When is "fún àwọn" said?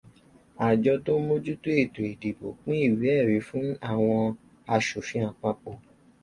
3.47-4.21